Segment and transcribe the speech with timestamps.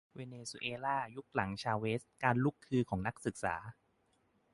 [0.15, 3.55] เวเนซุเอล่ายุคหลังชาเวซ การลุกฮือของนักศึกษา